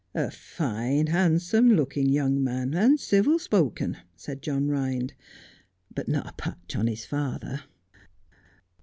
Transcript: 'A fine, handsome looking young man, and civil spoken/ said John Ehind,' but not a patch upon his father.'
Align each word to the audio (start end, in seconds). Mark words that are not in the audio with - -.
'A 0.15 0.31
fine, 0.31 1.05
handsome 1.05 1.73
looking 1.75 2.09
young 2.09 2.43
man, 2.43 2.73
and 2.73 2.99
civil 2.99 3.37
spoken/ 3.37 3.97
said 4.15 4.41
John 4.41 4.65
Ehind,' 4.67 5.11
but 5.93 6.07
not 6.07 6.25
a 6.27 6.33
patch 6.33 6.73
upon 6.73 6.87
his 6.87 7.05
father.' 7.05 7.61